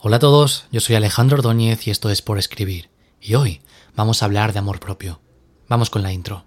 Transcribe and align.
Hola 0.00 0.18
a 0.18 0.20
todos, 0.20 0.68
yo 0.70 0.78
soy 0.78 0.94
Alejandro 0.94 1.38
Ordóñez 1.38 1.88
y 1.88 1.90
esto 1.90 2.08
es 2.08 2.22
Por 2.22 2.38
Escribir. 2.38 2.88
Y 3.20 3.34
hoy 3.34 3.62
vamos 3.96 4.22
a 4.22 4.26
hablar 4.26 4.52
de 4.52 4.60
amor 4.60 4.78
propio. 4.78 5.18
Vamos 5.68 5.90
con 5.90 6.04
la 6.04 6.12
intro. 6.12 6.44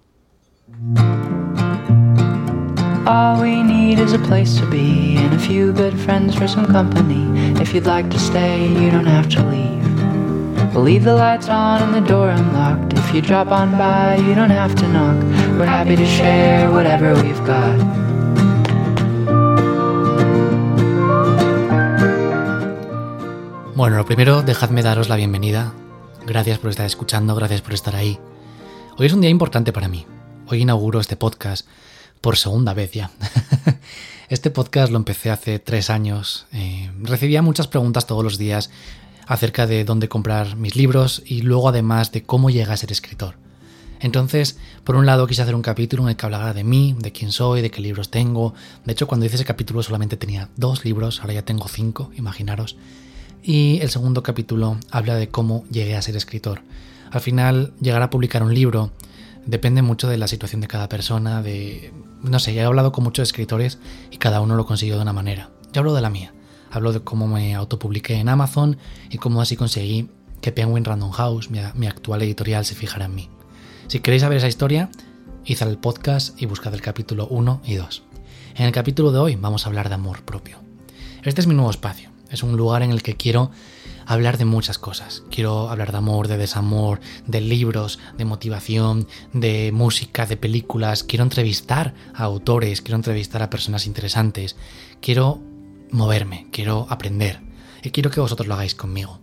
All 3.04 3.42
we 3.42 3.62
need 3.62 3.98
is 3.98 4.14
a 4.14 4.18
place 4.20 4.58
to 4.58 4.64
be 4.70 5.18
and 5.18 5.34
a 5.34 5.38
few 5.38 5.70
good 5.70 5.92
friends 5.98 6.34
for 6.34 6.48
some 6.48 6.66
company. 6.66 7.28
If 7.60 7.74
you'd 7.74 7.84
like 7.84 8.08
to 8.08 8.18
stay, 8.18 8.68
you 8.68 8.90
don't 8.90 9.06
have 9.06 9.28
to 9.28 9.42
leave. 9.50 10.72
We'll 10.72 10.84
leave 10.84 11.04
the 11.04 11.14
lights 11.14 11.50
on 11.50 11.82
and 11.82 11.94
the 11.94 12.00
door 12.00 12.30
unlocked. 12.30 12.94
If 12.94 13.14
you 13.14 13.20
drop 13.20 13.48
on 13.48 13.72
by, 13.72 14.16
you 14.16 14.34
don't 14.34 14.48
have 14.48 14.74
to 14.76 14.88
knock. 14.88 15.22
We're 15.58 15.66
happy 15.66 15.96
to 15.96 16.06
share 16.06 16.70
whatever 16.70 17.12
we've 17.22 17.44
got. 17.44 17.78
Bueno, 23.82 23.96
lo 23.96 24.04
primero, 24.04 24.42
dejadme 24.42 24.84
daros 24.84 25.08
la 25.08 25.16
bienvenida. 25.16 25.74
Gracias 26.24 26.60
por 26.60 26.70
estar 26.70 26.86
escuchando, 26.86 27.34
gracias 27.34 27.62
por 27.62 27.74
estar 27.74 27.96
ahí. 27.96 28.16
Hoy 28.96 29.06
es 29.06 29.12
un 29.12 29.20
día 29.20 29.28
importante 29.28 29.72
para 29.72 29.88
mí. 29.88 30.06
Hoy 30.46 30.60
inauguro 30.60 31.00
este 31.00 31.16
podcast 31.16 31.66
por 32.20 32.36
segunda 32.36 32.74
vez 32.74 32.92
ya. 32.92 33.10
este 34.28 34.50
podcast 34.50 34.92
lo 34.92 34.98
empecé 34.98 35.32
hace 35.32 35.58
tres 35.58 35.90
años. 35.90 36.46
Eh, 36.52 36.92
recibía 37.00 37.42
muchas 37.42 37.66
preguntas 37.66 38.06
todos 38.06 38.22
los 38.22 38.38
días 38.38 38.70
acerca 39.26 39.66
de 39.66 39.82
dónde 39.82 40.08
comprar 40.08 40.54
mis 40.54 40.76
libros 40.76 41.20
y 41.26 41.42
luego 41.42 41.68
además 41.68 42.12
de 42.12 42.22
cómo 42.22 42.50
llegar 42.50 42.74
a 42.74 42.76
ser 42.76 42.92
escritor. 42.92 43.34
Entonces, 43.98 44.58
por 44.84 44.94
un 44.94 45.06
lado 45.06 45.26
quise 45.26 45.42
hacer 45.42 45.56
un 45.56 45.62
capítulo 45.62 46.04
en 46.04 46.10
el 46.10 46.16
que 46.16 46.24
hablara 46.24 46.54
de 46.54 46.62
mí, 46.62 46.94
de 47.00 47.10
quién 47.10 47.32
soy, 47.32 47.62
de 47.62 47.72
qué 47.72 47.80
libros 47.80 48.12
tengo. 48.12 48.54
De 48.84 48.92
hecho, 48.92 49.08
cuando 49.08 49.26
hice 49.26 49.34
ese 49.34 49.44
capítulo 49.44 49.82
solamente 49.82 50.16
tenía 50.16 50.50
dos 50.54 50.84
libros, 50.84 51.18
ahora 51.20 51.32
ya 51.32 51.44
tengo 51.44 51.66
cinco, 51.66 52.12
imaginaros. 52.16 52.76
Y 53.42 53.80
el 53.80 53.90
segundo 53.90 54.22
capítulo 54.22 54.78
habla 54.92 55.16
de 55.16 55.28
cómo 55.28 55.64
llegué 55.68 55.96
a 55.96 56.02
ser 56.02 56.16
escritor. 56.16 56.62
Al 57.10 57.20
final, 57.20 57.72
llegar 57.80 58.00
a 58.02 58.10
publicar 58.10 58.44
un 58.44 58.54
libro 58.54 58.92
depende 59.46 59.82
mucho 59.82 60.08
de 60.08 60.16
la 60.16 60.28
situación 60.28 60.60
de 60.60 60.68
cada 60.68 60.88
persona, 60.88 61.42
de... 61.42 61.92
No 62.22 62.38
sé, 62.38 62.54
he 62.54 62.62
hablado 62.62 62.92
con 62.92 63.02
muchos 63.02 63.28
escritores 63.28 63.80
y 64.12 64.18
cada 64.18 64.40
uno 64.40 64.54
lo 64.54 64.64
consiguió 64.64 64.94
de 64.94 65.02
una 65.02 65.12
manera. 65.12 65.50
Yo 65.72 65.80
hablo 65.80 65.92
de 65.92 66.02
la 66.02 66.10
mía. 66.10 66.32
Hablo 66.70 66.92
de 66.92 67.00
cómo 67.00 67.26
me 67.26 67.54
autopubliqué 67.56 68.14
en 68.14 68.28
Amazon 68.28 68.78
y 69.10 69.18
cómo 69.18 69.42
así 69.42 69.56
conseguí 69.56 70.08
que 70.40 70.52
Penguin 70.52 70.84
Random 70.84 71.10
House, 71.10 71.50
mi, 71.50 71.86
actual 71.86 72.22
editorial, 72.22 72.64
se 72.64 72.76
fijara 72.76 73.06
en 73.06 73.14
mí. 73.16 73.28
Si 73.88 73.98
queréis 73.98 74.22
saber 74.22 74.38
esa 74.38 74.48
historia, 74.48 74.88
id 75.44 75.60
al 75.62 75.78
podcast 75.78 76.40
y 76.40 76.46
buscad 76.46 76.72
el 76.74 76.80
capítulo 76.80 77.26
1 77.26 77.62
y 77.64 77.74
2. 77.74 78.04
En 78.54 78.66
el 78.66 78.72
capítulo 78.72 79.10
de 79.10 79.18
hoy 79.18 79.36
vamos 79.36 79.66
a 79.66 79.68
hablar 79.68 79.88
de 79.88 79.96
amor 79.96 80.22
propio. 80.22 80.58
Este 81.24 81.40
es 81.40 81.48
mi 81.48 81.54
nuevo 81.54 81.70
espacio. 81.70 82.11
Es 82.32 82.42
un 82.42 82.56
lugar 82.56 82.82
en 82.82 82.90
el 82.90 83.02
que 83.02 83.16
quiero 83.16 83.50
hablar 84.06 84.38
de 84.38 84.46
muchas 84.46 84.78
cosas. 84.78 85.22
Quiero 85.30 85.68
hablar 85.68 85.92
de 85.92 85.98
amor, 85.98 86.28
de 86.28 86.38
desamor, 86.38 87.00
de 87.26 87.42
libros, 87.42 87.98
de 88.16 88.24
motivación, 88.24 89.06
de 89.34 89.70
música, 89.70 90.24
de 90.24 90.38
películas. 90.38 91.04
Quiero 91.04 91.24
entrevistar 91.24 91.94
a 92.14 92.24
autores, 92.24 92.80
quiero 92.80 92.96
entrevistar 92.96 93.42
a 93.42 93.50
personas 93.50 93.86
interesantes. 93.86 94.56
Quiero 95.00 95.40
moverme, 95.90 96.46
quiero 96.50 96.86
aprender. 96.88 97.40
Y 97.82 97.90
quiero 97.90 98.10
que 98.10 98.20
vosotros 98.20 98.48
lo 98.48 98.54
hagáis 98.54 98.74
conmigo. 98.74 99.20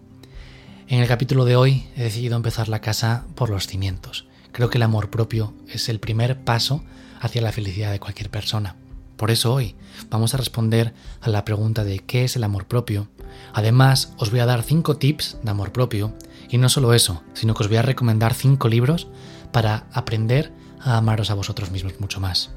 En 0.88 1.00
el 1.00 1.08
capítulo 1.08 1.46
de 1.46 1.56
hoy 1.56 1.88
he 1.96 2.04
decidido 2.04 2.36
empezar 2.36 2.70
la 2.70 2.82
casa 2.82 3.26
por 3.34 3.50
los 3.50 3.66
cimientos. 3.66 4.28
Creo 4.52 4.70
que 4.70 4.78
el 4.78 4.84
amor 4.84 5.10
propio 5.10 5.54
es 5.68 5.90
el 5.90 6.00
primer 6.00 6.44
paso 6.44 6.84
hacia 7.20 7.42
la 7.42 7.52
felicidad 7.52 7.92
de 7.92 8.00
cualquier 8.00 8.30
persona. 8.30 8.76
Por 9.20 9.31
eso 9.31 9.53
hoy 9.53 9.75
vamos 10.09 10.34
a 10.34 10.38
responder 10.38 10.94
a 11.20 11.30
la 11.30 11.44
pregunta 11.44 11.84
de 11.84 12.00
qué 12.00 12.23
es 12.23 12.38
el 12.38 12.44
amor 12.45 12.67
propio. 12.67 13.09
Además, 13.53 14.14
os 14.17 14.31
voy 14.31 14.39
a 14.39 14.45
dar 14.45 14.64
5 14.64 14.95
tips 14.95 15.39
de 15.44 15.52
amor 15.52 15.73
propio 15.73 16.14
y 16.50 16.58
no 16.58 16.70
solo 16.70 16.94
eso, 16.94 17.22
sino 17.34 17.53
que 17.53 17.64
os 17.64 17.67
voy 17.67 17.75
a 17.75 17.81
recomendar 17.81 18.34
5 18.34 18.70
libros 18.70 19.09
para 19.52 19.88
aprender 19.92 20.53
a 20.80 20.95
amaros 20.95 21.31
a 21.31 21.34
vosotros 21.34 21.70
mismos 21.70 22.00
mucho 22.00 22.22
más. 22.22 22.52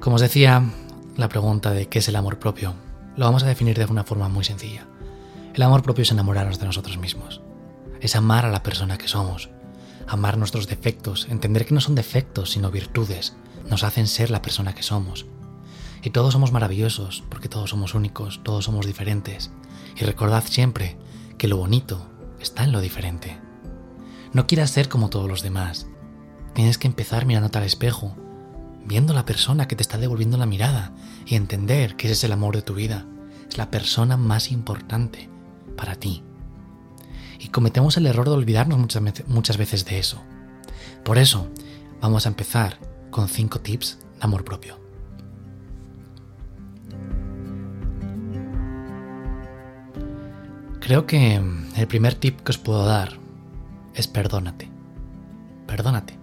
Como 0.00 0.16
os 0.16 0.22
decía, 0.22 0.68
la 1.16 1.28
pregunta 1.28 1.70
de 1.70 1.88
qué 1.88 2.00
es 2.00 2.08
el 2.08 2.16
amor 2.16 2.40
propio 2.40 2.74
lo 3.16 3.24
vamos 3.24 3.44
a 3.44 3.46
definir 3.46 3.78
de 3.78 3.84
una 3.84 4.02
forma 4.02 4.28
muy 4.28 4.42
sencilla. 4.42 4.88
El 5.54 5.62
amor 5.62 5.84
propio 5.84 6.02
es 6.02 6.10
enamorarnos 6.10 6.58
de 6.58 6.66
nosotros 6.66 6.98
mismos. 6.98 7.40
Es 8.00 8.16
amar 8.16 8.46
a 8.46 8.50
la 8.50 8.64
persona 8.64 8.98
que 8.98 9.06
somos, 9.06 9.48
amar 10.08 10.38
nuestros 10.38 10.66
defectos, 10.66 11.28
entender 11.30 11.66
que 11.66 11.74
no 11.74 11.80
son 11.80 11.94
defectos 11.94 12.50
sino 12.50 12.72
virtudes, 12.72 13.36
nos 13.68 13.84
hacen 13.84 14.06
ser 14.06 14.30
la 14.30 14.42
persona 14.42 14.74
que 14.74 14.82
somos. 14.82 15.26
Y 16.02 16.10
todos 16.10 16.32
somos 16.32 16.52
maravillosos, 16.52 17.24
porque 17.28 17.48
todos 17.48 17.70
somos 17.70 17.94
únicos, 17.94 18.40
todos 18.44 18.64
somos 18.64 18.86
diferentes. 18.86 19.50
Y 19.96 20.04
recordad 20.04 20.44
siempre 20.46 20.96
que 21.38 21.48
lo 21.48 21.56
bonito 21.56 22.06
está 22.40 22.64
en 22.64 22.72
lo 22.72 22.80
diferente. 22.80 23.38
No 24.32 24.46
quieras 24.46 24.70
ser 24.70 24.88
como 24.88 25.08
todos 25.08 25.28
los 25.28 25.42
demás. 25.42 25.86
Tienes 26.54 26.78
que 26.78 26.86
empezar 26.86 27.26
mirándote 27.26 27.58
al 27.58 27.64
espejo, 27.64 28.16
viendo 28.84 29.14
la 29.14 29.24
persona 29.24 29.66
que 29.66 29.76
te 29.76 29.82
está 29.82 29.98
devolviendo 29.98 30.36
la 30.36 30.46
mirada 30.46 30.94
y 31.26 31.34
entender 31.34 31.96
que 31.96 32.06
ese 32.06 32.14
es 32.14 32.24
el 32.24 32.32
amor 32.32 32.54
de 32.54 32.62
tu 32.62 32.74
vida. 32.74 33.06
Es 33.48 33.58
la 33.58 33.70
persona 33.70 34.16
más 34.16 34.52
importante 34.52 35.28
para 35.76 35.96
ti. 35.96 36.22
Y 37.38 37.48
cometemos 37.48 37.96
el 37.96 38.06
error 38.06 38.26
de 38.28 38.34
olvidarnos 38.34 38.78
muchas, 38.78 39.02
muchas 39.26 39.56
veces 39.56 39.84
de 39.84 39.98
eso. 39.98 40.22
Por 41.04 41.18
eso, 41.18 41.48
vamos 42.00 42.26
a 42.26 42.28
empezar 42.28 42.78
con 43.10 43.28
5 43.28 43.60
tips 43.60 43.98
de 44.18 44.24
amor 44.24 44.44
propio. 44.44 44.78
Creo 50.80 51.06
que 51.06 51.34
el 51.76 51.86
primer 51.88 52.14
tip 52.14 52.40
que 52.42 52.52
os 52.52 52.58
puedo 52.58 52.86
dar 52.86 53.18
es 53.94 54.06
perdónate. 54.06 54.70
Perdónate. 55.66 56.16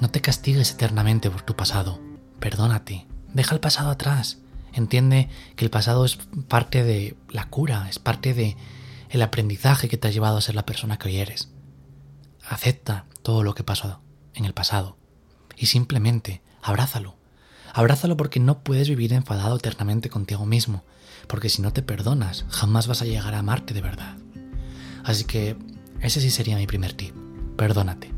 No 0.00 0.10
te 0.10 0.20
castigues 0.20 0.72
eternamente 0.72 1.30
por 1.30 1.42
tu 1.42 1.54
pasado. 1.54 2.00
Perdónate. 2.40 3.06
Deja 3.32 3.54
el 3.54 3.60
pasado 3.60 3.90
atrás. 3.90 4.38
Entiende 4.72 5.28
que 5.54 5.64
el 5.64 5.70
pasado 5.70 6.04
es 6.04 6.18
parte 6.48 6.82
de 6.82 7.16
la 7.28 7.48
cura, 7.48 7.88
es 7.88 7.98
parte 7.98 8.34
de 8.34 8.56
el 9.10 9.22
aprendizaje 9.22 9.88
que 9.88 9.98
te 9.98 10.08
ha 10.08 10.10
llevado 10.10 10.38
a 10.38 10.40
ser 10.40 10.56
la 10.56 10.66
persona 10.66 10.98
que 10.98 11.08
hoy 11.08 11.18
eres. 11.18 11.52
Acepta 12.48 13.06
todo 13.22 13.44
lo 13.44 13.54
que 13.54 13.62
pasó 13.62 14.00
en 14.34 14.46
el 14.46 14.54
pasado 14.54 14.96
y 15.62 15.66
simplemente 15.66 16.42
abrázalo. 16.60 17.14
Abrázalo 17.72 18.16
porque 18.16 18.40
no 18.40 18.64
puedes 18.64 18.88
vivir 18.88 19.12
enfadado 19.12 19.56
eternamente 19.56 20.10
contigo 20.10 20.44
mismo, 20.44 20.82
porque 21.28 21.48
si 21.48 21.62
no 21.62 21.72
te 21.72 21.82
perdonas, 21.82 22.44
jamás 22.48 22.88
vas 22.88 23.00
a 23.00 23.04
llegar 23.04 23.32
a 23.34 23.38
amarte 23.38 23.72
de 23.72 23.80
verdad. 23.80 24.16
Así 25.04 25.22
que 25.22 25.56
ese 26.00 26.20
sí 26.20 26.30
sería 26.30 26.56
mi 26.56 26.66
primer 26.66 26.94
tip. 26.94 27.14
Perdónate. 27.56 28.10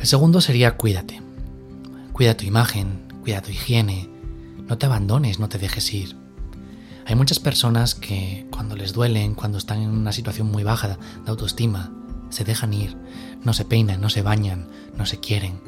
El 0.00 0.06
segundo 0.06 0.40
sería 0.40 0.78
cuídate. 0.78 1.20
Cuida 2.14 2.34
tu 2.34 2.46
imagen, 2.46 3.08
cuida 3.22 3.42
tu 3.42 3.50
higiene. 3.50 4.08
No 4.68 4.78
te 4.78 4.86
abandones, 4.86 5.38
no 5.38 5.50
te 5.50 5.58
dejes 5.58 5.92
ir. 5.92 6.23
Hay 7.06 7.16
muchas 7.16 7.38
personas 7.38 7.94
que 7.94 8.46
cuando 8.50 8.76
les 8.76 8.94
duelen, 8.94 9.34
cuando 9.34 9.58
están 9.58 9.82
en 9.82 9.90
una 9.90 10.12
situación 10.12 10.50
muy 10.50 10.64
baja 10.64 10.88
de 10.88 10.96
autoestima, 11.26 11.92
se 12.30 12.44
dejan 12.44 12.72
ir, 12.72 12.96
no 13.42 13.52
se 13.52 13.66
peinan, 13.66 14.00
no 14.00 14.08
se 14.08 14.22
bañan, 14.22 14.68
no 14.96 15.04
se 15.04 15.20
quieren. 15.20 15.60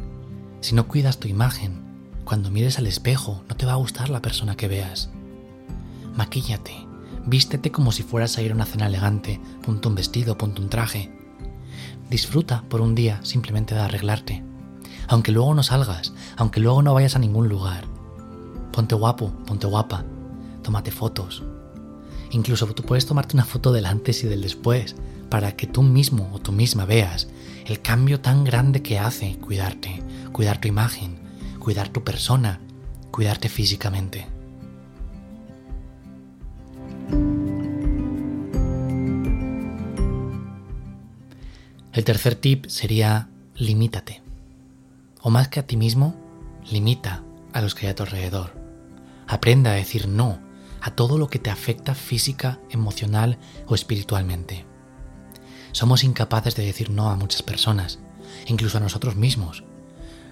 Si 0.63 0.75
no 0.75 0.89
cuidas 0.89 1.19
tu 1.19 1.29
imagen, 1.29 1.85
cuando 2.25 2.51
mires 2.51 2.79
al 2.79 2.87
espejo 2.87 3.45
no 3.51 3.57
te 3.57 3.67
va 3.67 3.73
a 3.73 3.77
gustar 3.77 4.09
la 4.09 4.23
persona 4.23 4.57
que 4.57 4.67
veas. 4.67 5.11
Maquíllate, 6.17 6.73
vístete 7.27 7.71
como 7.71 7.93
si 7.93 8.03
fueras 8.03 8.39
a 8.39 8.43
ir 8.43 8.53
a 8.53 8.55
una 8.55 8.65
cena 8.65 8.87
elegante, 8.87 9.39
ponte 9.63 9.89
un 9.89 9.95
vestido, 9.95 10.39
ponte 10.39 10.63
un 10.63 10.71
traje. 10.71 11.13
Disfruta 12.09 12.65
por 12.71 12.81
un 12.81 12.95
día 12.95 13.21
simplemente 13.25 13.75
de 13.75 13.83
arreglarte. 13.83 14.43
Aunque 15.07 15.33
luego 15.33 15.55
no 15.55 15.63
salgas, 15.63 16.15
aunque 16.39 16.61
luego 16.61 16.83
no 16.83 16.95
vayas 16.95 17.15
a 17.15 17.19
ningún 17.19 17.49
lugar. 17.49 17.85
Ponte 18.73 18.95
guapo, 18.95 19.33
ponte 19.47 19.67
guapa, 19.67 20.05
tómate 20.67 20.91
fotos. 20.91 21.45
Incluso 22.33 22.67
tú 22.67 22.83
puedes 22.83 23.07
tomarte 23.07 23.37
una 23.37 23.45
foto 23.45 23.73
del 23.73 23.87
antes 23.87 24.25
y 24.25 24.27
del 24.27 24.43
después 24.43 24.97
para 25.31 25.55
que 25.55 25.69
tú 25.69 25.85
mismo 25.85 26.29
o 26.33 26.41
tú 26.41 26.51
misma 26.51 26.85
veas 26.85 27.29
el 27.67 27.81
cambio 27.81 28.21
tan 28.21 28.43
grande 28.43 28.83
que 28.83 28.99
hace 28.99 29.37
cuidarte, 29.37 30.03
cuidar 30.33 30.61
tu 30.61 30.67
imagen, 30.67 31.21
cuidar 31.61 31.89
tu 31.89 32.03
persona, 32.03 32.59
cuidarte 33.13 33.49
físicamente. 33.49 34.27
El 41.93 42.05
tercer 42.05 42.35
tip 42.35 42.67
sería 42.67 43.29
limítate. 43.55 44.21
O 45.23 45.31
más 45.31 45.47
que 45.47 45.61
a 45.61 45.67
ti 45.67 45.77
mismo, 45.77 46.17
limita 46.69 47.23
a 47.53 47.63
los 47.63 47.77
que 47.77 47.87
hay 47.87 47.93
a 47.93 47.95
tu 47.95 48.03
alrededor. 48.03 48.53
Aprenda 49.29 49.71
a 49.71 49.75
decir 49.75 50.09
no 50.09 50.45
a 50.87 50.93
todo 50.93 51.19
lo 51.19 51.27
que 51.27 51.41
te 51.41 51.51
afecta 51.51 51.97
física, 51.97 52.61
emocional 52.71 53.39
o 53.67 53.75
espiritualmente. 53.75 54.65
Somos 55.73 56.05
incapaces 56.05 56.55
de 56.55 56.65
decir 56.65 56.91
no 56.91 57.11
a 57.11 57.17
muchas 57.17 57.43
personas, 57.43 57.99
incluso 58.47 58.79
a 58.79 58.81
nosotros 58.81 59.17
mismos. 59.17 59.65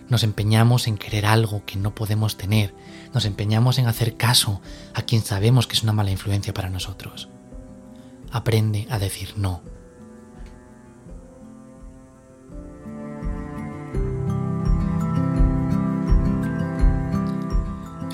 nos 0.08 0.22
empeñamos 0.22 0.86
en 0.86 0.98
querer 0.98 1.24
algo 1.26 1.64
que 1.64 1.76
no 1.76 1.94
podemos 1.94 2.36
tener, 2.36 2.74
nos 3.14 3.24
empeñamos 3.24 3.78
en 3.78 3.88
hacer 3.88 4.16
caso 4.16 4.60
a 4.92 5.02
quien 5.02 5.22
sabemos 5.22 5.66
que 5.66 5.74
es 5.74 5.82
una 5.82 5.94
mala 5.94 6.12
influencia 6.12 6.54
para 6.54 6.70
nosotros. 6.70 7.30
Aprende 8.30 8.86
a 8.90 8.98
decir 8.98 9.32
no. 9.36 9.62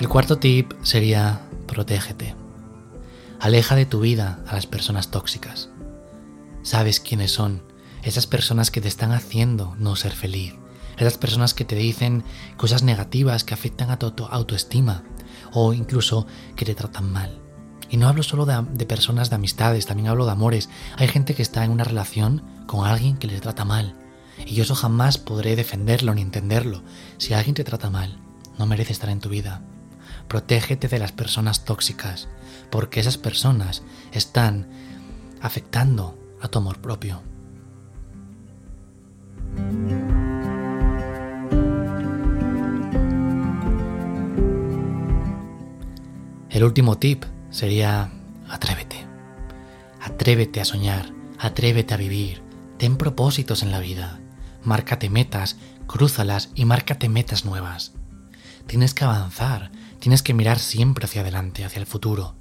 El 0.01 0.09
cuarto 0.09 0.39
tip 0.39 0.73
sería 0.83 1.50
protégete. 1.71 2.35
Aleja 3.39 3.77
de 3.77 3.87
tu 3.87 4.01
vida 4.01 4.41
a 4.49 4.55
las 4.55 4.67
personas 4.67 5.13
tóxicas. 5.13 5.71
Sabes 6.63 6.99
quiénes 6.99 7.31
son, 7.31 7.63
esas 8.03 8.27
personas 8.27 8.73
que 8.73 8.81
te 8.81 8.89
están 8.89 9.13
haciendo 9.13 9.77
no 9.79 9.95
ser 9.95 10.13
feliz, 10.13 10.55
esas 10.99 11.17
personas 11.17 11.55
que 11.55 11.65
te 11.65 11.77
dicen 11.77 12.25
cosas 12.57 12.83
negativas 12.83 13.45
que 13.45 13.55
afectan 13.55 13.91
a 13.91 13.99
tu 13.99 14.25
autoestima 14.25 15.05
o 15.53 15.73
incluso 15.73 16.27
que 16.57 16.65
te 16.65 16.75
tratan 16.75 17.11
mal. 17.13 17.41
Y 17.89 17.97
no 17.97 18.09
hablo 18.09 18.23
solo 18.23 18.47
de, 18.47 18.87
personas 18.87 19.31
de 19.31 19.37
amistades, 19.37 19.87
también 19.87 20.09
hablo 20.09 20.27
de 20.27 20.33
amores. 20.33 20.69
Hay 20.97 21.09
gente 21.09 21.35
que 21.35 21.43
está 21.43 21.65
en 21.65 21.71
una 21.71 21.85
relación 21.85 22.45
con 22.67 22.87
alguien 22.87 23.17
que 23.17 23.27
le 23.27 23.41
trata 23.41 23.65
mal. 23.65 23.95
Y 24.45 24.55
yo 24.55 24.65
eso 24.65 24.75
jamás 24.75 25.19
podré 25.19 25.57
defenderlo 25.57 26.15
ni 26.15 26.23
entenderlo. 26.23 26.83
Si 27.19 27.33
alguien 27.33 27.55
te 27.55 27.65
trata 27.65 27.91
mal, 27.91 28.21
no 28.59 28.67
merece 28.67 28.93
estar 28.93 29.11
en 29.11 29.21
tu 29.21 29.29
vida. 29.29 29.63
Protégete 30.31 30.87
de 30.87 31.01
las 31.01 31.11
personas 31.11 31.65
tóxicas, 31.65 32.29
porque 32.71 33.01
esas 33.01 33.19
personas 33.19 33.83
están 34.13 34.69
afectando 35.43 36.17
a 36.41 36.47
tu 36.47 36.61
amor 36.61 36.79
propio. 36.79 37.21
El 46.49 46.63
último 46.63 46.97
tip 46.99 47.25
sería 47.51 48.13
atrévete. 48.49 49.05
Atrévete 50.01 50.61
a 50.61 50.65
soñar, 50.65 51.13
atrévete 51.41 51.95
a 51.95 51.97
vivir, 51.97 52.41
ten 52.79 52.99
propósitos 52.99 53.65
en 53.65 53.73
la 53.73 53.81
vida, 53.81 54.21
márcate 54.63 55.11
metas, 55.11 55.57
crúzalas 55.89 56.51
y 56.55 56.67
márcate 56.67 57.09
metas 57.09 57.45
nuevas. 57.45 57.95
Tienes 58.69 58.95
que 58.95 59.03
avanzar, 59.03 59.73
tienes 60.01 60.23
que 60.23 60.35
mirar 60.35 60.59
siempre 60.59 61.05
hacia 61.05 61.21
adelante, 61.21 61.65
hacia 61.65 61.79
el 61.79 61.87
futuro. 61.87 62.35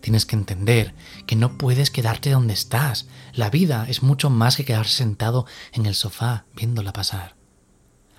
Tienes 0.00 0.26
que 0.26 0.34
entender 0.34 0.94
que 1.26 1.36
no 1.36 1.56
puedes 1.56 1.90
quedarte 1.90 2.30
donde 2.30 2.54
estás. 2.54 3.06
La 3.34 3.50
vida 3.50 3.86
es 3.88 4.02
mucho 4.02 4.30
más 4.30 4.56
que 4.56 4.64
quedarse 4.64 4.96
sentado 4.96 5.46
en 5.72 5.86
el 5.86 5.94
sofá 5.94 6.46
viéndola 6.56 6.92
pasar. 6.92 7.36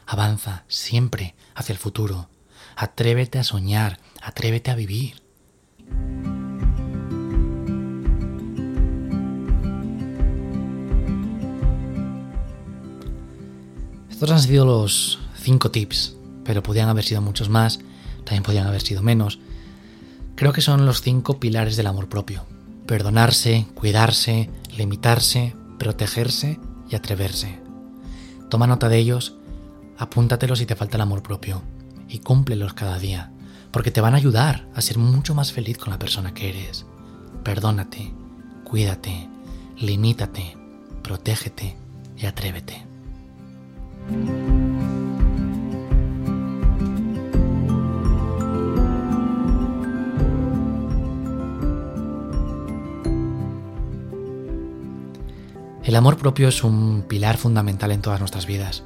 Avanza 0.06 0.64
siempre 0.70 1.36
hacia 1.56 1.74
el 1.74 1.80
futuro. 1.80 2.30
Atrévete 2.78 3.40
a 3.40 3.44
soñar, 3.44 4.00
atrévete 4.22 4.72
a 4.72 4.76
vivir. 4.76 5.22
Estos 14.10 14.32
han 14.32 14.40
sido 14.40 14.66
los 14.66 15.20
cinco 15.36 15.70
tips, 15.70 16.16
pero 16.46 16.64
podían 16.64 16.88
haber 16.88 17.04
sido 17.04 17.22
muchos 17.22 17.50
más, 17.50 17.82
también 18.24 18.44
podían 18.44 18.68
haber 18.68 18.82
sido 18.82 19.02
menos. 19.02 19.40
Creo 20.36 20.54
que 20.54 20.62
son 20.62 20.86
los 20.86 21.02
cinco 21.02 21.40
pilares 21.40 21.76
del 21.76 21.88
amor 21.88 22.10
propio. 22.10 22.46
Perdonarse, 22.86 23.68
cuidarse, 23.76 24.50
limitarse, 24.76 25.56
protegerse 25.80 26.60
y 26.90 26.96
atreverse. 26.96 27.60
Toma 28.50 28.68
nota 28.68 28.90
de 28.90 28.98
ellos, 28.98 29.36
apúntatelos 29.98 30.60
si 30.60 30.66
te 30.66 30.76
falta 30.76 30.98
el 30.98 31.02
amor 31.02 31.24
propio 31.24 31.62
y 32.10 32.20
cúmplelos 32.20 32.74
cada 32.74 33.00
día 33.00 33.34
porque 33.74 33.90
te 33.90 34.02
van 34.02 34.14
a 34.14 34.18
ayudar 34.18 34.68
a 34.76 34.82
ser 34.82 35.00
mucho 35.00 35.34
más 35.34 35.52
feliz 35.52 35.80
con 35.80 35.90
la 35.90 35.98
persona 35.98 36.32
que 36.36 36.50
eres. 36.50 36.86
Perdónate, 37.44 38.14
cuídate, 38.64 39.28
limítate, 39.80 40.56
protégete 41.02 41.76
y 42.16 42.28
atrévete. 42.28 42.86
El 55.84 55.98
amor 55.98 56.18
propio 56.18 56.48
es 56.48 56.64
un 56.64 57.04
pilar 57.10 57.36
fundamental 57.36 57.92
en 57.92 58.02
todas 58.02 58.22
nuestras 58.22 58.46
vidas. 58.46 58.84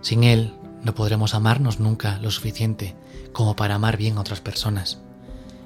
Sin 0.00 0.24
él 0.24 0.52
no 0.82 0.96
podremos 0.96 1.32
amarnos 1.32 1.78
nunca 1.78 2.18
lo 2.18 2.32
suficiente 2.32 2.96
como 3.32 3.54
para 3.54 3.76
amar 3.76 3.96
bien 3.96 4.16
a 4.18 4.20
otras 4.20 4.40
personas. 4.40 5.00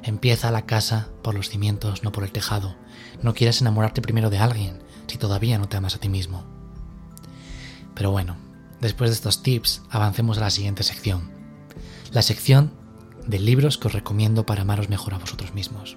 Empieza 0.03 0.51
la 0.51 0.67
casa 0.67 1.09
por 1.23 1.35
los 1.35 1.49
cimientos, 1.49 2.03
no 2.03 2.13
por 2.13 2.23
el 2.23 2.33
tejado. 2.33 2.77
No 3.23 3.33
quieras 3.33 3.63
enamorarte 3.63 4.03
primero 4.03 4.29
de 4.29 4.37
alguien 4.37 4.83
si 5.07 5.17
todavía 5.17 5.57
no 5.57 5.71
te 5.71 5.79
amas 5.79 5.95
a 5.95 6.01
ti 6.01 6.11
mismo. 6.11 6.45
Pero 7.95 8.11
bueno, 8.11 8.37
después 8.83 9.09
de 9.09 9.15
estos 9.15 9.43
tips, 9.43 9.85
avancemos 9.89 10.37
a 10.37 10.43
la 10.43 10.51
siguiente 10.51 10.83
sección. 10.83 11.31
La 12.13 12.21
sección 12.21 12.73
de 13.27 13.39
libros 13.39 13.79
que 13.79 13.89
os 13.89 13.95
recomiendo 13.95 14.45
para 14.45 14.63
amaros 14.63 14.91
mejor 14.91 15.15
a 15.15 15.19
vosotros 15.19 15.55
mismos. 15.55 15.97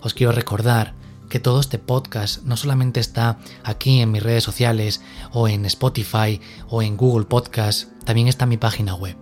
Os 0.00 0.14
quiero 0.14 0.32
recordar 0.32 0.94
que 1.34 1.40
todo 1.40 1.58
este 1.58 1.80
podcast 1.80 2.44
no 2.44 2.56
solamente 2.56 3.00
está 3.00 3.40
aquí 3.64 3.98
en 3.98 4.12
mis 4.12 4.22
redes 4.22 4.44
sociales 4.44 5.00
o 5.32 5.48
en 5.48 5.64
Spotify 5.64 6.40
o 6.68 6.80
en 6.80 6.96
Google 6.96 7.24
Podcast, 7.24 7.90
también 8.04 8.28
está 8.28 8.44
en 8.44 8.50
mi 8.50 8.56
página 8.56 8.94
web. 8.94 9.16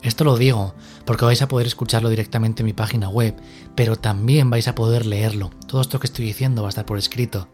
Esto 0.00 0.24
lo 0.24 0.38
digo 0.38 0.74
porque 1.04 1.26
vais 1.26 1.42
a 1.42 1.48
poder 1.48 1.66
escucharlo 1.66 2.08
directamente 2.08 2.62
en 2.62 2.64
mi 2.64 2.72
página 2.72 3.10
web, 3.10 3.36
pero 3.74 3.96
también 3.96 4.48
vais 4.48 4.68
a 4.68 4.74
poder 4.74 5.04
leerlo. 5.04 5.50
Todo 5.66 5.82
esto 5.82 6.00
que 6.00 6.06
estoy 6.06 6.24
diciendo 6.24 6.62
va 6.62 6.68
a 6.68 6.70
estar 6.70 6.86
por 6.86 6.96
escrito. 6.96 7.48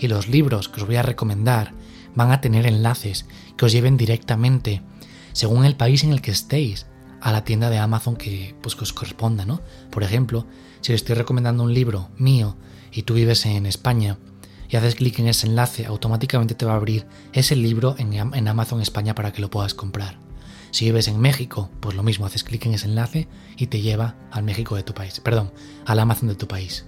Y 0.00 0.08
los 0.08 0.26
libros 0.26 0.68
que 0.68 0.80
os 0.80 0.86
voy 0.88 0.96
a 0.96 1.02
recomendar 1.02 1.72
van 2.16 2.32
a 2.32 2.40
tener 2.40 2.66
enlaces 2.66 3.26
que 3.56 3.66
os 3.66 3.70
lleven 3.70 3.96
directamente, 3.96 4.82
según 5.34 5.64
el 5.64 5.76
país 5.76 6.02
en 6.02 6.10
el 6.10 6.20
que 6.20 6.32
estéis, 6.32 6.88
a 7.22 7.30
la 7.30 7.44
tienda 7.44 7.70
de 7.70 7.78
Amazon 7.78 8.16
que, 8.16 8.54
pues, 8.60 8.80
os 8.82 8.92
corresponda, 8.92 9.46
¿no? 9.46 9.62
Por 9.90 10.02
ejemplo, 10.02 10.44
si 10.80 10.92
os 10.92 10.96
estoy 10.96 11.14
recomendando 11.14 11.62
un 11.62 11.72
libro 11.72 12.10
mío 12.18 12.56
y 12.92 13.02
tú 13.02 13.14
vives 13.14 13.46
en 13.46 13.64
España 13.64 14.18
y 14.68 14.76
haces 14.76 14.96
clic 14.96 15.20
en 15.20 15.28
ese 15.28 15.46
enlace, 15.46 15.86
automáticamente 15.86 16.54
te 16.54 16.66
va 16.66 16.72
a 16.72 16.76
abrir 16.76 17.06
ese 17.32 17.54
libro 17.54 17.94
en, 17.98 18.48
Amazon 18.48 18.82
España 18.82 19.14
para 19.14 19.32
que 19.32 19.40
lo 19.40 19.50
puedas 19.50 19.72
comprar. 19.72 20.18
Si 20.72 20.86
vives 20.86 21.06
en 21.06 21.20
México, 21.20 21.70
pues 21.80 21.94
lo 21.94 22.02
mismo, 22.02 22.26
haces 22.26 22.42
clic 22.42 22.66
en 22.66 22.74
ese 22.74 22.86
enlace 22.86 23.28
y 23.56 23.68
te 23.68 23.80
lleva 23.80 24.16
al 24.32 24.42
México 24.42 24.74
de 24.74 24.82
tu 24.82 24.92
país, 24.92 25.20
perdón, 25.20 25.52
al 25.86 26.00
Amazon 26.00 26.28
de 26.28 26.34
tu 26.34 26.48
país. 26.48 26.86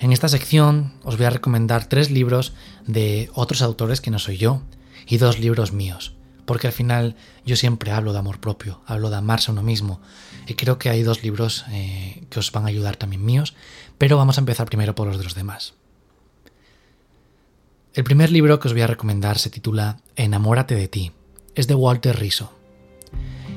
En 0.00 0.12
esta 0.12 0.28
sección 0.28 0.92
os 1.02 1.16
voy 1.16 1.24
a 1.24 1.30
recomendar 1.30 1.88
tres 1.88 2.10
libros 2.10 2.52
de 2.86 3.30
otros 3.32 3.62
autores 3.62 4.02
que 4.02 4.10
no 4.10 4.18
soy 4.18 4.36
yo 4.36 4.60
y 5.06 5.16
dos 5.16 5.38
libros 5.38 5.72
míos 5.72 6.15
porque 6.46 6.68
al 6.68 6.72
final 6.72 7.16
yo 7.44 7.56
siempre 7.56 7.90
hablo 7.90 8.12
de 8.12 8.18
amor 8.18 8.40
propio, 8.40 8.80
hablo 8.86 9.10
de 9.10 9.16
amarse 9.16 9.50
a 9.50 9.52
uno 9.52 9.62
mismo, 9.62 10.00
y 10.46 10.54
creo 10.54 10.78
que 10.78 10.88
hay 10.88 11.02
dos 11.02 11.22
libros 11.22 11.64
eh, 11.70 12.24
que 12.30 12.38
os 12.38 12.50
van 12.52 12.64
a 12.64 12.68
ayudar 12.68 12.96
también 12.96 13.24
míos, 13.24 13.54
pero 13.98 14.16
vamos 14.16 14.38
a 14.38 14.40
empezar 14.40 14.66
primero 14.66 14.94
por 14.94 15.08
los 15.08 15.18
de 15.18 15.24
los 15.24 15.34
demás. 15.34 15.74
El 17.92 18.04
primer 18.04 18.30
libro 18.30 18.60
que 18.60 18.68
os 18.68 18.74
voy 18.74 18.82
a 18.82 18.86
recomendar 18.86 19.38
se 19.38 19.50
titula 19.50 19.98
Enamórate 20.16 20.74
de 20.74 20.88
ti, 20.88 21.12
es 21.54 21.66
de 21.66 21.74
Walter 21.74 22.18
Riso. 22.18 22.52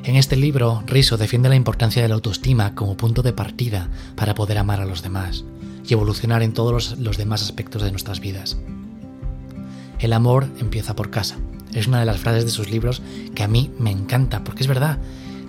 En 0.03 0.15
este 0.15 0.37
libro, 0.37 0.81
Riso 0.87 1.17
defiende 1.17 1.49
la 1.49 1.55
importancia 1.55 2.01
de 2.01 2.07
la 2.07 2.15
autoestima 2.15 2.73
como 2.73 2.95
punto 2.95 3.21
de 3.21 3.33
partida 3.33 3.89
para 4.15 4.33
poder 4.33 4.57
amar 4.57 4.79
a 4.79 4.85
los 4.85 5.03
demás 5.03 5.43
y 5.85 5.93
evolucionar 5.93 6.41
en 6.41 6.53
todos 6.53 6.97
los 6.97 7.17
demás 7.17 7.41
aspectos 7.43 7.81
de 7.83 7.91
nuestras 7.91 8.21
vidas. 8.21 8.57
El 9.99 10.13
amor 10.13 10.47
empieza 10.59 10.95
por 10.95 11.09
casa, 11.09 11.37
es 11.73 11.87
una 11.87 11.99
de 11.99 12.05
las 12.05 12.19
frases 12.19 12.45
de 12.45 12.51
sus 12.51 12.69
libros 12.69 13.01
que 13.35 13.43
a 13.43 13.47
mí 13.47 13.71
me 13.79 13.91
encanta, 13.91 14.43
porque 14.43 14.63
es 14.63 14.67
verdad, 14.67 14.99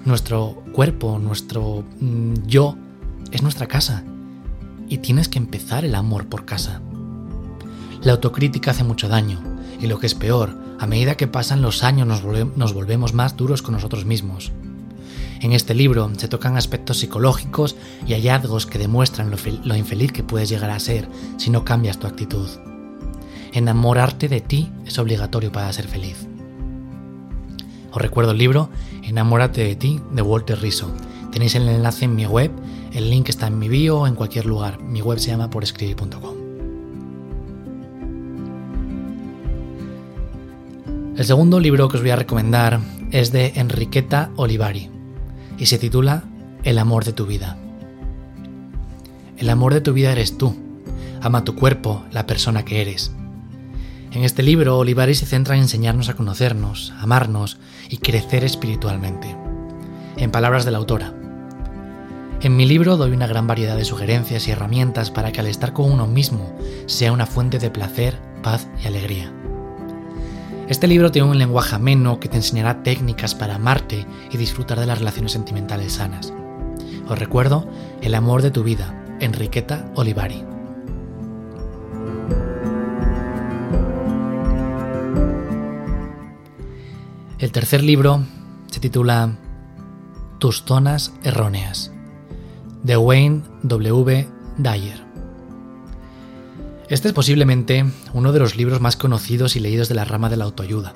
nuestro 0.05 0.63
cuerpo, 0.73 1.19
nuestro 1.19 1.85
mm, 2.01 2.47
yo, 2.47 2.77
es 3.33 3.43
nuestra 3.43 3.67
casa. 3.67 4.05
Y 4.89 4.99
tienes 4.99 5.29
que 5.29 5.39
empezar 5.39 5.85
el 5.85 5.95
amor 5.95 6.27
por 6.27 6.45
casa. 6.45 6.81
La 8.03 8.13
autocrítica 8.13 8.73
hace 8.73 8.85
mucho 8.85 9.09
daño, 9.09 9.41
y 9.81 9.87
lo 9.87 9.99
que 9.99 10.07
es 10.07 10.15
peor, 10.15 10.57
a 10.79 10.87
medida 10.87 11.17
que 11.17 11.27
pasan 11.27 11.63
los 11.63 11.85
años 11.85 12.07
nos, 12.07 12.23
volvemos 12.73 13.15
más 13.15 13.37
duros 13.37 13.63
con 13.63 13.75
nosotros 13.75 14.05
mismos. 14.05 14.51
En 15.41 15.53
este 15.53 15.75
libro 15.75 16.11
se 16.17 16.29
tocan 16.29 16.57
aspectos 16.57 16.99
psicológicos 16.99 17.77
y 18.07 18.13
hallazgos 18.13 18.67
que 18.67 18.79
demuestran 18.79 19.31
lo 19.31 19.77
infeliz 19.77 20.13
que 20.13 20.23
puedes 20.23 20.49
llegar 20.49 20.71
a 20.71 20.81
ser 20.81 21.09
si 21.39 21.51
no 21.51 21.65
cambias 21.65 21.99
tu 21.99 22.07
actitud. 22.07 22.49
Enamorarte 23.53 24.29
de 24.29 24.41
ti 24.41 24.71
es 24.87 24.99
obligatorio 24.99 25.51
para 25.51 25.73
ser 25.73 25.89
feliz. 25.89 26.29
Os 27.91 28.01
recuerdo 28.01 28.33
el 28.33 28.39
libro 28.39 28.71
Enamórate 29.03 29.65
de 29.65 29.75
ti 29.75 30.01
de 30.13 30.23
Walter 30.23 30.61
Rizzo. 30.61 30.89
Tenéis 31.33 31.57
el 31.57 31.69
enlace 31.69 32.05
en 32.05 32.15
mi 32.15 32.27
web, 32.27 32.53
el 32.93 33.11
link 33.11 33.29
está 33.29 33.49
en 33.49 33.59
mi 33.59 33.69
bio 33.69 34.01
o 34.01 34.07
en 34.07 34.15
cualquier 34.15 34.47
lugar. 34.47 34.81
Mi 34.81 35.01
web 35.01 35.19
se 35.19 35.31
llama 35.31 35.51
porescribir.com. 35.51 36.35
El 41.17 41.25
segundo 41.25 41.59
libro 41.59 41.89
que 41.89 41.97
os 41.97 42.03
voy 42.03 42.11
a 42.11 42.17
recomendar 42.17 42.81
es 43.11 43.33
de 43.33 43.53
Enriqueta 43.57 44.31
Olivari 44.37 44.91
y 45.59 45.67
se 45.67 45.79
titula 45.79 46.25
El 46.63 46.79
amor 46.79 47.05
de 47.05 47.13
tu 47.13 47.27
vida. 47.27 47.59
El 49.37 49.51
amor 49.51 49.75
de 49.75 49.81
tu 49.81 49.93
vida 49.93 50.13
eres 50.13 50.39
tú. 50.39 50.55
Ama 51.21 51.45
tu 51.45 51.57
cuerpo, 51.57 52.05
la 52.13 52.27
persona 52.27 52.65
que 52.65 52.81
eres. 52.81 53.13
En 54.13 54.25
este 54.25 54.43
libro, 54.43 54.77
Olivari 54.77 55.15
se 55.15 55.25
centra 55.25 55.55
en 55.55 55.63
enseñarnos 55.63 56.09
a 56.09 56.15
conocernos, 56.15 56.93
amarnos 56.99 57.59
y 57.89 57.99
crecer 57.99 58.45
espiritualmente. 58.45 59.37
En 60.17 60.33
palabras 60.33 60.65
de 60.65 60.73
la 60.73 60.79
autora, 60.79 61.15
en 62.43 62.57
mi 62.57 62.67
libro 62.67 62.97
doy 62.97 63.13
una 63.13 63.29
gran 63.29 63.47
variedad 63.47 63.77
de 63.77 63.85
sugerencias 63.85 64.49
y 64.49 64.51
herramientas 64.51 65.11
para 65.11 65.31
que 65.31 65.41
al 65.41 65.47
estar 65.47 65.73
con 65.73 65.93
uno 65.93 66.09
mismo 66.09 66.57
sea 66.87 67.13
una 67.13 67.27
fuente 67.27 67.59
de 67.59 67.71
placer, 67.71 68.19
paz 68.43 68.67
y 68.83 68.89
alegría. 68.89 69.33
Este 70.69 70.89
libro 70.89 71.13
tiene 71.13 71.29
un 71.29 71.39
lenguaje 71.39 71.77
ameno 71.77 72.19
que 72.19 72.29
te 72.29 72.37
enseñará 72.37 72.83
técnicas 72.83 73.35
para 73.35 73.57
amarte 73.57 74.07
y 74.31 74.37
disfrutar 74.39 74.81
de 74.81 74.87
las 74.87 74.99
relaciones 74.99 75.33
sentimentales 75.33 75.93
sanas. 75.93 76.33
Os 77.09 77.19
recuerdo 77.19 77.69
El 78.03 78.15
amor 78.15 78.43
de 78.43 78.51
tu 78.51 78.65
vida, 78.65 79.05
Enriqueta 79.21 79.91
Olivari. 79.95 80.50
El 87.51 87.55
tercer 87.55 87.83
libro 87.83 88.23
se 88.71 88.79
titula 88.79 89.37
Tus 90.39 90.63
zonas 90.63 91.13
erróneas 91.25 91.91
de 92.85 92.97
Wayne 92.97 93.43
W. 93.65 94.29
Dyer. 94.57 95.05
Este 96.89 97.09
es 97.09 97.13
posiblemente 97.13 97.85
uno 98.13 98.31
de 98.31 98.39
los 98.39 98.55
libros 98.55 98.81
más 98.81 98.95
conocidos 98.95 99.57
y 99.57 99.59
leídos 99.59 99.89
de 99.89 99.97
la 99.97 100.05
rama 100.05 100.29
de 100.29 100.37
la 100.37 100.45
autoayuda. 100.45 100.95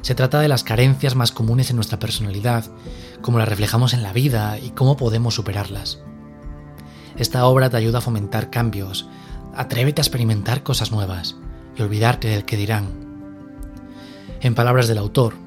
Se 0.00 0.14
trata 0.14 0.40
de 0.40 0.48
las 0.48 0.64
carencias 0.64 1.16
más 1.16 1.32
comunes 1.32 1.68
en 1.68 1.76
nuestra 1.76 1.98
personalidad, 1.98 2.64
cómo 3.20 3.38
las 3.38 3.50
reflejamos 3.50 3.92
en 3.92 4.02
la 4.02 4.14
vida 4.14 4.58
y 4.58 4.70
cómo 4.70 4.96
podemos 4.96 5.34
superarlas. 5.34 5.98
Esta 7.18 7.44
obra 7.44 7.68
te 7.68 7.76
ayuda 7.76 7.98
a 7.98 8.00
fomentar 8.00 8.48
cambios, 8.48 9.06
atrévete 9.54 10.00
a 10.00 10.04
experimentar 10.04 10.62
cosas 10.62 10.92
nuevas 10.92 11.36
y 11.76 11.82
olvidarte 11.82 12.28
del 12.28 12.46
que 12.46 12.56
dirán. 12.56 13.04
En 14.40 14.54
palabras 14.54 14.88
del 14.88 14.96
autor, 14.96 15.43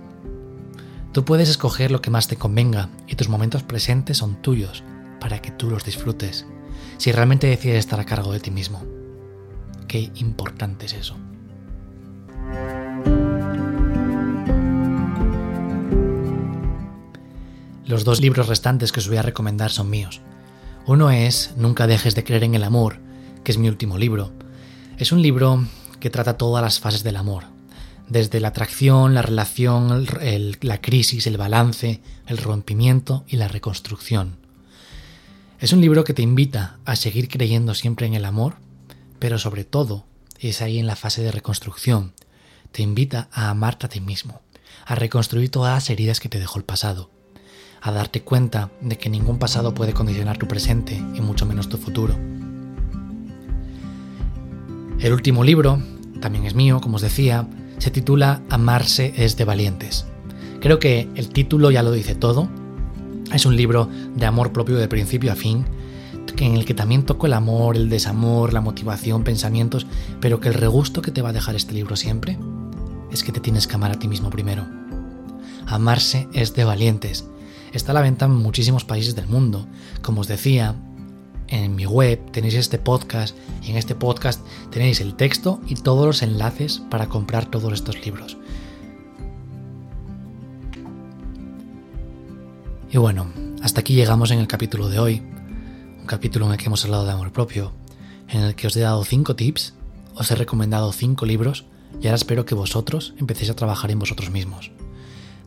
tú 1.18 1.26
puedes 1.26 1.50
escoger 1.50 1.90
lo 1.90 2.00
que 2.00 2.12
más 2.12 2.28
te 2.28 2.36
convenga 2.36 2.90
y 3.08 3.16
tus 3.16 3.28
momentos 3.28 3.64
presentes 3.64 4.20
son 4.20 4.40
tuyos 4.40 4.84
para 5.20 5.42
que 5.42 5.50
tú 5.50 5.68
los 5.68 5.84
disfrutes, 5.84 6.46
si 7.00 7.12
realmente 7.12 7.48
decides 7.48 7.80
estar 7.80 8.00
a 8.00 8.06
cargo 8.06 8.32
de 8.32 8.40
ti 8.40 8.52
mismo. 8.52 8.86
Qué 9.88 10.12
importante 10.14 10.86
es 10.86 10.94
eso. 10.94 11.16
Los 17.88 18.04
dos 18.04 18.22
libros 18.22 18.48
restantes 18.48 18.92
que 18.92 19.00
os 19.00 19.08
voy 19.08 19.18
a 19.18 19.24
recomendar 19.24 19.72
son 19.72 19.90
míos. 19.90 20.22
Uno 20.86 21.10
es 21.10 21.56
Nunca 21.58 21.88
dejes 21.88 22.14
de 22.14 22.24
creer 22.24 22.44
en 22.44 22.54
el 22.54 22.64
amor, 22.64 23.00
que 23.44 23.52
es 23.52 23.58
mi 23.58 23.70
último 23.70 23.98
libro. 23.98 24.34
Es 25.00 25.12
un 25.12 25.24
libro 25.24 25.66
que 26.00 26.12
trata 26.12 26.38
todas 26.38 26.64
las 26.64 26.80
fases 26.80 27.02
del 27.02 27.16
amor, 27.16 27.57
desde 28.10 28.40
la 28.40 28.50
atracción, 28.50 29.14
la 29.14 29.22
relación, 29.22 30.06
la 30.62 30.82
crisis, 30.82 31.28
el 31.28 31.38
balance, 31.38 32.02
el 32.26 32.38
rompimiento 32.38 33.26
y 33.28 33.38
la 33.38 33.48
reconstrucción. 33.48 34.38
Es 35.60 35.74
un 35.74 35.82
libro 35.82 36.04
que 36.04 36.14
te 36.14 36.22
invita 36.22 36.78
a 36.86 36.96
seguir 36.96 37.28
creyendo 37.30 37.74
siempre 37.74 38.06
en 38.06 38.14
el 38.14 38.26
amor, 38.26 38.56
pero 39.20 39.40
sobre 39.40 39.64
todo 39.64 40.06
es 40.40 40.62
ahí 40.62 40.80
en 40.80 40.88
la 40.88 40.96
fase 40.96 41.22
de 41.24 41.32
reconstrucción. 41.32 42.14
Te 42.72 42.84
invita 42.84 43.28
a 43.32 43.50
amarte 43.50 43.88
a 43.88 43.90
ti 43.90 44.00
mismo, 44.00 44.42
a 44.86 44.96
reconstruir 44.96 45.50
todas 45.50 45.74
las 45.74 45.90
heridas 45.90 46.20
que 46.20 46.30
te 46.30 46.40
dejó 46.40 46.60
el 46.60 46.66
pasado, 46.66 47.10
a 47.82 47.92
darte 47.92 48.22
cuenta 48.22 48.72
de 48.82 48.98
que 48.98 49.10
ningún 49.10 49.40
pasado 49.40 49.74
puede 49.74 49.94
condicionar 49.94 50.38
tu 50.38 50.48
presente 50.48 50.96
y 50.96 51.22
mucho 51.22 51.46
menos 51.46 51.70
tu 51.70 51.78
futuro. 51.78 52.16
El 55.00 55.14
último 55.14 55.44
libro, 55.44 55.82
también 56.22 56.46
es 56.46 56.56
mío, 56.56 56.82
como 56.82 56.96
os 56.96 57.02
decía, 57.02 57.48
se 57.78 57.92
titula 57.92 58.42
Amarse 58.50 59.14
es 59.18 59.38
de 59.38 59.46
valientes. 59.46 60.06
Creo 60.60 60.80
que 60.80 61.08
el 61.16 61.30
título 61.30 61.72
ya 61.72 61.84
lo 61.84 61.92
dice 61.92 62.16
todo, 62.16 62.50
es 63.34 63.46
un 63.46 63.56
libro 63.56 63.90
de 64.16 64.26
amor 64.26 64.52
propio 64.52 64.78
de 64.78 64.88
principio 64.88 65.32
a 65.32 65.36
fin, 65.36 65.66
en 66.46 66.56
el 66.56 66.66
que 66.66 66.74
también 66.74 67.04
toco 67.04 67.28
el 67.28 67.34
amor, 67.34 67.76
el 67.76 67.90
desamor, 67.90 68.54
la 68.54 68.62
motivación, 68.62 69.24
pensamientos, 69.24 69.88
pero 70.20 70.40
que 70.40 70.50
el 70.50 70.54
regusto 70.54 71.02
que 71.02 71.12
te 71.12 71.22
va 71.22 71.30
a 71.30 71.34
dejar 71.34 71.56
este 71.56 71.74
libro 71.74 71.96
siempre 71.96 72.38
es 73.12 73.24
que 73.24 73.32
te 73.32 73.40
tienes 73.40 73.68
que 73.68 73.76
amar 73.76 73.92
a 73.92 74.00
ti 74.00 74.08
mismo 74.08 74.30
primero. 74.30 74.66
Amarse 75.66 76.28
es 76.34 76.54
de 76.54 76.64
valientes. 76.64 77.26
Está 77.74 77.92
a 77.92 77.96
la 77.96 78.02
venta 78.02 78.26
en 78.26 78.32
muchísimos 78.32 78.86
países 78.86 79.16
del 79.16 79.28
mundo. 79.28 79.68
Como 80.02 80.22
os 80.22 80.28
decía, 80.28 80.76
en 81.48 81.76
mi 81.76 81.86
web 81.86 82.32
tenéis 82.32 82.56
este 82.56 82.78
podcast 82.78 83.36
y 83.64 83.72
en 83.72 83.78
este 83.78 83.96
podcast 83.96 84.46
tenéis 84.72 85.02
el 85.02 85.16
texto 85.16 85.60
y 85.68 85.76
todos 85.76 86.06
los 86.06 86.22
enlaces 86.22 86.82
para 86.90 87.08
comprar 87.08 87.46
todos 87.46 87.74
estos 87.74 88.06
libros. 88.06 88.38
Y 92.90 92.98
bueno, 92.98 93.28
hasta 93.62 93.82
aquí 93.82 93.96
llegamos 93.96 94.32
en 94.32 94.40
el 94.40 94.48
capítulo 94.48 94.90
de 94.90 95.00
hoy, 95.00 95.22
un 96.00 96.06
capítulo 96.06 96.46
en 96.46 96.54
el 96.54 96.58
que 96.58 96.66
hemos 96.66 96.86
hablado 96.86 97.06
de 97.06 97.12
amor 97.12 97.32
propio, 97.32 97.74
en 98.30 98.42
el 98.42 98.56
que 98.56 98.68
os 98.68 98.76
he 98.76 98.82
dado 98.82 99.04
5 99.04 99.36
tips, 99.36 99.74
os 100.16 100.32
he 100.32 100.36
recomendado 100.36 100.92
5 100.92 101.26
libros 101.26 101.66
y 102.02 102.08
ahora 102.08 102.16
espero 102.16 102.46
que 102.46 102.56
vosotros 102.56 103.14
empecéis 103.18 103.50
a 103.50 103.56
trabajar 103.56 103.92
en 103.92 104.00
vosotros 104.00 104.30
mismos. 104.30 104.72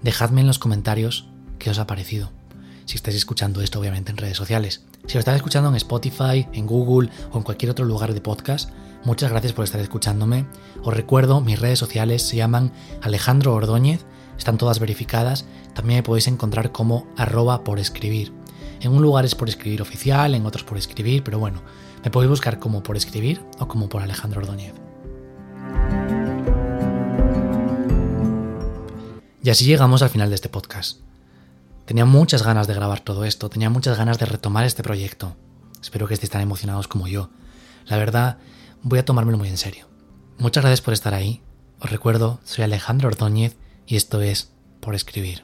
Dejadme 0.03 0.43
en 0.43 0.47
los 0.47 0.59
comentarios 0.59 1.29
qué 1.59 1.71
os 1.71 1.79
ha 1.79 1.87
parecido, 1.87 2.31
si 2.85 2.97
estáis 2.97 3.17
escuchando 3.17 3.63
esto 3.63 3.81
obviamente 3.81 4.11
en 4.11 4.17
redes 4.17 4.37
sociales. 4.37 4.83
Si 5.07 5.15
lo 5.15 5.21
estáis 5.21 5.37
escuchando 5.37 5.69
en 5.69 5.77
Spotify, 5.77 6.47
en 6.53 6.67
Google 6.67 7.11
o 7.33 7.39
en 7.39 7.43
cualquier 7.43 7.71
otro 7.71 7.85
lugar 7.85 8.15
de 8.15 8.21
podcast, 8.21 8.71
muchas 9.05 9.31
gracias 9.31 9.53
por 9.53 9.65
estar 9.65 9.81
escuchándome. 9.81 10.47
Os 10.83 10.95
recuerdo, 10.95 11.41
mis 11.41 11.59
redes 11.59 11.79
sociales 11.79 12.23
se 12.23 12.37
llaman 12.37 12.73
Alejandro 13.03 13.55
Ordóñez 13.55 14.05
están 14.41 14.59
todas 14.59 14.81
verificadas. 14.81 15.45
También 15.75 15.99
me 15.99 16.03
podéis 16.03 16.27
encontrar 16.27 16.73
como 16.73 17.07
arroba 17.17 17.63
por 17.63 17.79
escribir. 17.79 18.33
En 18.81 18.93
un 18.93 19.03
lugar 19.03 19.27
es 19.27 19.35
por 19.35 19.49
escribir 19.51 19.83
oficial, 19.83 20.35
en 20.35 20.47
otros 20.47 20.65
por 20.65 20.79
escribir, 20.79 21.23
pero 21.23 21.39
bueno, 21.39 21.63
me 22.03 22.11
podéis 22.11 22.31
buscar 22.31 22.59
como 22.59 22.83
por 22.83 22.97
escribir 22.97 23.43
o 23.59 23.69
como 23.69 23.89
por 23.91 24.03
Alejandro 24.03 24.41
Ordóñez. 24.41 24.73
Y 29.43 29.51
así 29.51 29.65
llegamos 29.67 30.03
al 30.03 30.09
final 30.09 30.31
de 30.31 30.35
este 30.35 30.49
podcast. 30.49 31.10
Tenía 31.91 32.05
muchas 32.05 32.45
ganas 32.45 32.69
de 32.69 32.75
grabar 32.75 33.01
todo 33.01 33.25
esto, 33.25 33.51
tenía 33.51 33.69
muchas 33.69 33.99
ganas 33.99 34.17
de 34.17 34.25
retomar 34.25 34.65
este 34.65 34.85
proyecto. 34.85 35.35
Espero 35.83 36.07
que 36.07 36.15
estéis 36.15 36.31
tan 36.31 36.41
emocionados 36.41 36.87
como 36.87 37.09
yo. 37.09 37.31
La 37.87 37.97
verdad, 37.97 38.39
voy 38.85 39.01
a 39.01 39.05
tomármelo 39.05 39.39
muy 39.39 39.49
en 39.49 39.57
serio. 39.57 39.89
Muchas 40.39 40.63
gracias 40.63 40.83
por 40.83 40.95
estar 40.95 41.15
ahí. 41.15 41.43
Os 41.81 41.91
recuerdo, 41.91 42.39
soy 42.45 42.63
Alejandro 42.63 43.09
Ordóñez 43.09 43.57
y 43.89 43.97
esto 43.97 44.23
es 44.23 44.53
por 44.79 44.95
escribir. 44.95 45.43